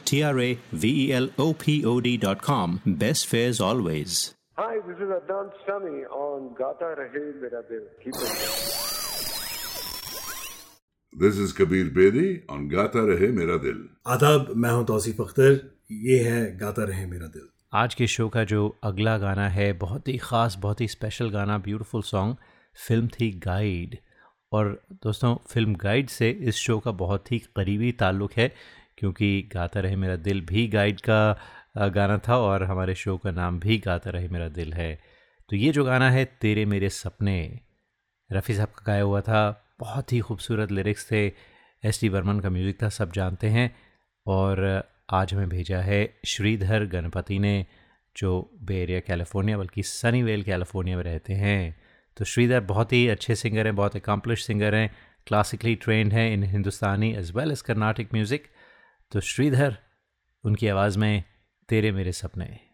T 0.11 0.21
R 0.23 0.37
A 0.39 0.57
V 0.73 0.89
E 1.01 1.13
L 1.13 1.29
O 1.39 1.53
P 1.55 1.85
O 1.85 2.01
D.com. 2.01 2.81
Best 2.85 3.27
fares 3.27 3.61
always. 3.61 4.15
Hi, 4.57 4.79
this 4.85 4.97
is 4.97 5.11
Adnan 5.17 5.51
Sami 5.65 6.03
on 6.21 6.49
Gata 6.53 6.89
Rahe 6.97 7.21
Mera 7.41 7.61
Dil. 7.69 7.85
Keep 8.03 8.15
it. 8.15 8.41
This 11.13 11.37
is 11.37 11.53
Kabir 11.53 11.91
Bedi 11.91 12.43
on 12.49 12.67
Gata 12.67 13.05
Rahe 13.11 13.31
Mera 13.33 13.57
Dil. 13.57 13.79
आदाब 14.07 14.53
मैं 14.57 14.71
हूँ 14.71 14.85
तौसीफ 14.87 15.21
अख्तर 15.21 15.59
ये 16.01 16.19
है 16.23 16.41
गाता 16.57 16.83
रहे 16.83 17.05
मेरा 17.05 17.27
दिल 17.29 17.47
आज 17.73 17.93
के 17.95 18.07
show 18.07 18.27
का 18.29 18.43
जो 18.51 18.67
अगला 18.83 19.17
गाना 19.17 19.47
है 19.49 19.71
बहुत 19.79 20.07
ही 20.07 20.17
ख़ास 20.17 20.57
बहुत 20.61 20.81
ही 20.81 20.87
स्पेशल 20.87 21.29
गाना 21.29 21.57
ब्यूटीफुल 21.69 22.01
सॉन्ग 22.03 22.35
फ़िल्म 22.87 23.07
थी 23.19 23.31
गाइड 23.47 23.97
और 24.51 24.77
दोस्तों 25.03 25.35
फ़िल्म 25.49 25.75
गाइड 25.83 26.09
से 26.09 26.29
इस 26.49 26.55
शो 26.65 26.79
का 26.79 26.91
बहुत 27.01 27.31
ही 27.31 27.39
करीबी 27.55 27.91
ताल्लुक़ 27.99 28.39
है 28.39 28.51
क्योंकि 29.01 29.49
गाता 29.53 29.79
रहे 29.79 29.95
मेरा 29.95 30.15
दिल 30.15 30.41
भी 30.41 30.67
गाइड 30.67 30.99
का 31.01 31.89
गाना 31.89 32.17
था 32.17 32.37
और 32.37 32.63
हमारे 32.63 32.95
शो 32.95 33.17
का 33.17 33.31
नाम 33.31 33.59
भी 33.59 33.77
गाता 33.77 34.09
रहे 34.09 34.27
मेरा 34.27 34.47
दिल 34.49 34.73
है। 34.73 34.93
तो 35.49 35.55
ये 35.55 35.71
जो 35.71 35.85
गाना 35.85 36.09
है, 36.11 36.25
तेरे 36.41 36.65
मेरे 36.65 36.89
सपने, 36.89 37.59
रफ़ी 38.29 38.55
साहब 38.55 38.67
का 38.67 38.83
गाया 38.87 39.03
हुआ 39.03 39.21
था, 39.21 39.41
बहुत 39.79 40.13
ही 40.13 40.19
खूबसूरत 40.19 40.71
लिरिक्स 40.71 41.11
थे। 41.11 41.25
एस 41.83 42.01
टी 42.01 42.09
बर्मन 42.09 42.39
का 42.39 42.49
म्यूज़िक 42.49 42.81
था, 42.83 42.89
सब 42.89 43.11
जानते 43.11 43.47
हैं। 43.47 43.75
और 44.25 44.83
आज 45.09 45.33
हमें 45.33 45.49
भेजा 45.49 45.79
है 45.81 46.01
श्रीधर 46.25 46.85
गणपति 46.85 47.39
ने, 47.39 47.65
जो 48.15 48.57
बे 48.61 48.81
एरिया 48.83 48.99
कैलिफ़ोर्निया 48.99 49.57
बल्कि 49.57 49.83
सनी 49.83 50.23
वेल 50.23 50.43
कैलिफ़ोर्निया 50.43 50.97
में 50.97 51.03
रहते 51.03 51.33
हैं। 51.33 51.75
तो 52.17 52.25
श्रीधर 52.25 52.59
बहुत 52.59 52.93
ही 52.93 53.07
अच्छे 53.07 53.35
सिंगर 53.35 53.65
हैं, 53.65 53.75
बहुत 53.75 53.95
अकम्पलिश 53.95 54.45
सिंगर 54.45 54.75
हैं 54.75 54.89
क्लासिकली 55.27 55.75
ट्रेंड 55.75 56.13
हैं 56.13 56.31
in 56.33 56.43
Hindustani 56.43 57.13
as 57.15 57.31
well 57.35 57.51
as 57.51 57.63
Carnatic 57.63 58.13
music 58.13 58.47
तो 59.11 59.19
श्रीधर 59.19 59.77
उनकी 60.43 60.67
आवाज़ 60.67 60.99
में 60.99 61.23
तेरे 61.69 61.91
मेरे 61.91 62.11
सपने। 62.11 62.70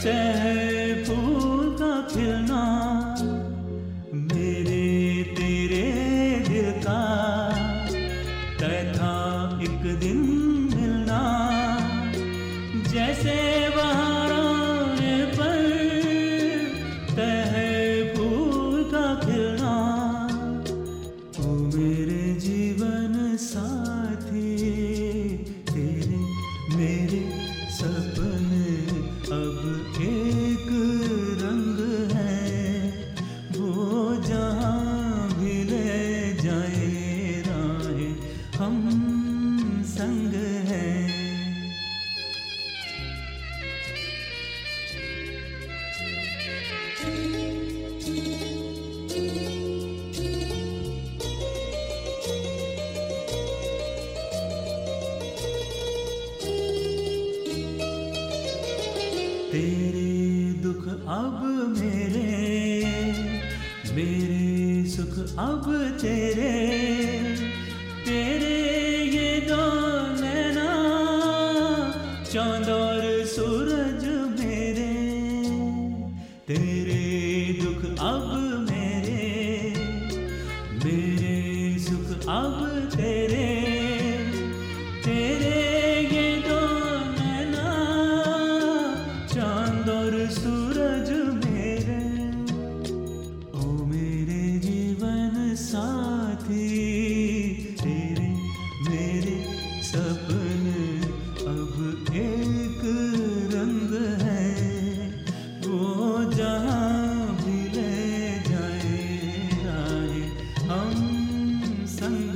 Ten. 0.00 0.67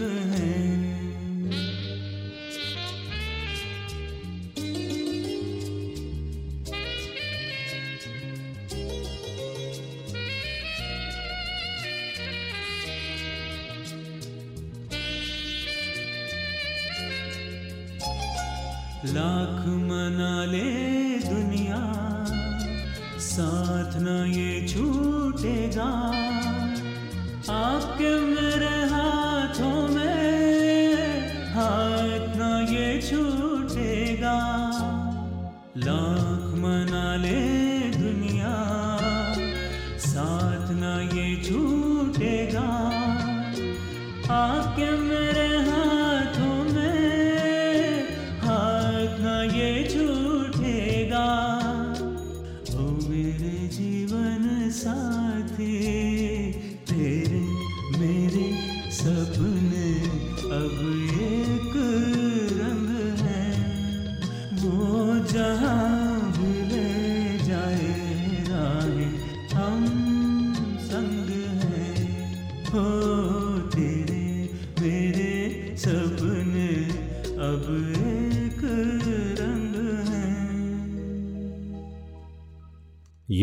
हैं 0.01 0.83
लाख 19.15 19.67
मना 19.89 20.35
ले 20.53 20.82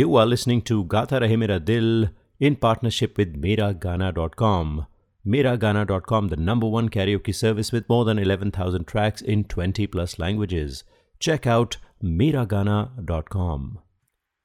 यू 0.10 0.16
आर 0.16 0.28
लिसनिंग 0.28 0.62
टू 0.68 0.84
गाता 0.84 1.18
रहे 1.18 1.36
मेरा 1.38 1.58
दिल 1.60 2.08
इन 2.42 2.56
पार्टनरशिप 2.62 3.14
विद 3.18 3.34
मेरा 3.38 3.72
गाना 3.72 4.10
dot 4.12 4.36
com 4.36 4.84
Mera 5.26 5.56
Gaana 5.56 5.84
dot 5.84 6.06
com 6.06 6.30
the 6.30 6.40
number 6.40 6.68
one 6.68 6.88
karaoke 6.88 7.20
की 7.20 7.34
service 7.34 7.74
with 7.74 7.84
more 7.92 8.06
than 8.06 8.20
eleven 8.20 8.52
thousand 8.58 8.86
tracks 8.86 9.24
in 9.24 9.44
twenty 9.44 9.86
plus 9.88 10.16
languages 10.20 10.84
check 11.22 11.48
out 11.48 11.76
Mera 12.22 12.44
Gaana 12.46 12.78
dot 13.00 13.30
com 13.30 13.70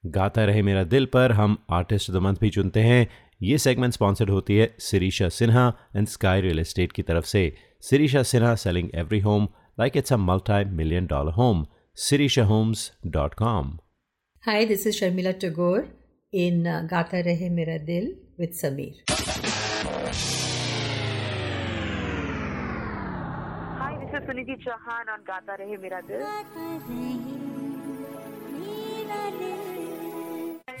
गाता 0.03 0.43
रहे 0.45 0.61
मेरा 0.61 0.83
दिल 0.83 1.05
पर 1.13 1.31
हम 1.31 1.57
artist 1.71 2.11
the 2.11 2.21
month 2.25 2.35
भी 2.41 2.49
चुनते 2.49 2.79
हैं। 2.79 3.07
ये 3.43 3.57
सेगमेंट 3.57 3.93
स्पॉन्सर्ड 3.93 4.29
होती 4.29 4.57
है 4.57 4.69
Sirisha 4.79 5.29
Sinha 5.29 5.67
and 5.95 6.07
Sky 6.07 6.41
real 6.41 6.59
estate 6.59 6.91
की 6.91 7.01
तरफ़ 7.01 7.25
से। 7.25 7.43
Sirisha 7.81 8.23
Sinha 8.23 8.53
selling 8.65 8.89
every 8.95 9.19
home 9.19 9.47
like 9.79 9.97
it's 9.97 10.13
a 10.13 10.17
multi 10.17 10.63
million 10.75 11.05
dollar 11.05 11.33
home 11.33 11.65
Sirisha 11.95 12.45
homes 12.45 12.91
dot 13.07 13.33
com 13.33 13.77
Hi, 14.45 14.63
this 14.63 14.85
is 14.85 14.99
Sharmila 14.99 15.39
Tagore 15.39 15.87
in 16.31 16.67
uh, 16.67 16.85
Gata 16.87 17.23
Rehe 17.25 17.49
Mera 17.49 17.79
Dil 17.79 18.09
with 18.37 18.51
Sameer. 18.51 18.93
Hi, 23.79 23.97
this 24.01 24.11
is 24.13 24.21
Suniti 24.29 24.55
Chauhan 24.65 25.09
on 25.15 25.23
Gata 25.25 25.55
Rehe 25.57 25.81
Mera 25.81 26.03
Dil. 26.05 26.21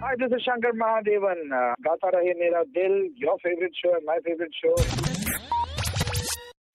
Hi, 0.00 0.14
this 0.20 0.32
is 0.36 0.42
Shankar 0.44 0.72
Mahadevan. 0.80 1.38
Uh, 1.58 1.74
Gaata 1.84 2.08
Rahe 2.14 2.32
Mera 2.40 2.62
Dil 2.78 2.92
your 3.22 3.36
favourite 3.42 3.70
show 3.74 3.92
है 3.94 4.00
my 4.06 4.18
favourite 4.26 4.54
show 4.54 4.74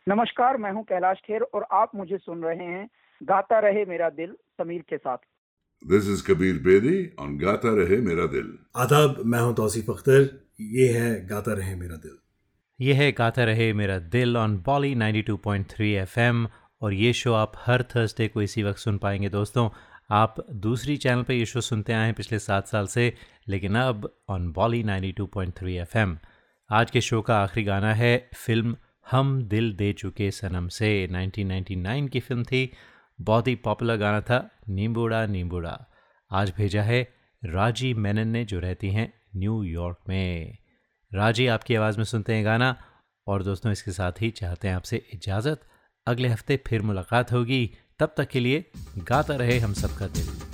नमस्कार 0.07 0.57
मैं 0.57 0.71
हूँ 0.71 0.83
कैलाश 0.83 1.17
खेर 1.27 1.41
और 1.41 1.65
आप 1.71 1.91
मुझे 1.95 2.17
सुन 2.17 2.43
रहे 2.43 2.65
हैं 2.71 2.87
गाता 3.21 3.59
रहे 3.59 3.85
मेरा 3.85 4.09
दिल 4.09 4.33
समीर 4.61 4.81
के 4.89 4.97
साथ। 4.97 5.17
This 5.91 6.09
is 6.13 6.23
Kabir 6.29 6.57
Bedi 6.67 6.95
on 7.25 7.37
Gata 7.43 7.75
Rahe 7.79 7.99
Mera 8.07 8.27
Dil. 8.33 8.49
आदाब 8.75 9.21
मैं 9.25 9.39
हूँ 9.39 9.55
तौसीफ 9.55 9.89
अख्तर। 9.89 10.27
ये 10.61 10.87
है 10.93 11.27
गाता 11.27 11.53
रहे 11.53 11.75
मेरा 11.75 11.95
दिल। 12.07 12.17
यह 12.79 12.97
है 12.97 13.11
गाता 13.11 13.43
रहे 13.43 13.71
मेरा 13.73 13.99
दिल 14.17 14.37
ऑन 14.37 14.57
बॉली 14.65 14.95
92.3 14.95 15.95
एफएम 16.01 16.47
और 16.81 16.93
ये 16.93 17.13
शो 17.13 17.33
आप 17.33 17.51
हर 17.65 17.83
थर्सडे 17.95 18.27
को 18.27 18.41
इसी 18.41 18.63
वक्त 18.63 18.79
सुन 18.79 18.97
पाएँगे 18.97 19.29
दोस्तों। 19.29 19.69
आप 20.11 20.45
दूसरी 20.51 20.97
चैनल 20.97 21.23
पर 21.23 21.33
ये 21.33 21.45
शो 21.45 21.61
सुनते 21.61 21.93
आए 21.93 22.05
हैं 22.05 22.13
पिछले 22.13 22.39
सात 22.39 22.67
साल 22.67 22.87
से, 22.87 23.13
लेकिन 23.47 23.75
अब 23.75 24.17
ऑन 24.29 24.51
बॉली 24.51 24.83
92.3 24.83 25.77
एफएम 25.77 26.17
आज 26.69 26.91
के 26.91 27.01
शो 27.01 27.21
का 27.21 27.43
आखिरी 27.43 27.63
गाना 27.63 27.93
है 27.93 28.29
फ़िल्म 28.35 28.75
हम 29.11 29.43
दिल 29.43 29.73
दे 29.73 29.93
चुके 29.93 30.31
सनम 30.31 30.67
से। 30.67 31.07
1999 31.07 32.09
की 32.09 32.19
फ़िल्म 32.19 32.43
थी। 32.43 32.71
बहुत 33.21 33.47
ही 33.47 33.55
पॉपुलर 33.55 33.95
गाना 33.95 34.21
था, 34.21 34.51
नींबूड़ा 34.69 35.25
नींबूड़ा। 35.25 35.85
आज 36.31 36.53
भेजा 36.57 36.83
है 36.83 37.13
राज़ी 37.45 37.93
मेनन 37.93 38.27
ने, 38.27 38.45
जो 38.45 38.59
रहती 38.59 38.89
हैं 38.89 39.13
न्यूयॉर्क 39.35 39.97
में। 40.09 40.57
राज़ी, 41.13 41.47
आपकी 41.47 41.75
आवाज़ 41.75 41.97
में 41.97 42.05
सुनते 42.05 42.33
हैं 42.33 42.45
गाना। 42.45 42.83
और 43.27 43.43
दोस्तों, 43.43 43.71
इसके 43.71 43.91
साथ 43.91 44.11
ही 44.21 44.29
चाहते 44.29 44.67
हैं 44.67 44.75
आपसे 44.75 45.05
इजाज़त। 45.13 45.61
अगले 46.07 46.27
हफ़्ते 46.27 46.61
फिर 46.67 46.81
मुलाकात 46.81 47.31
होगी। 47.31 47.71
तब 48.01 48.13
तक 48.17 48.27
के 48.27 48.39
लिए 48.39 48.65
गाता 48.97 49.35
रहे 49.35 49.59
हम 49.59 49.73
सबका 49.73 50.07
दिल। 50.07 50.50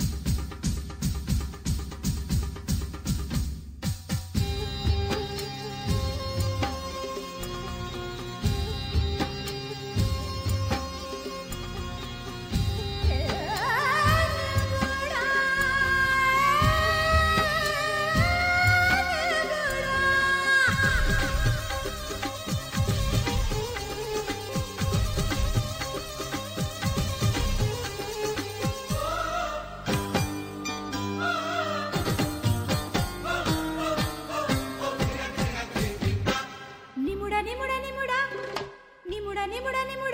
बुढ़ानी 39.50 39.94
नहीं 39.96 40.07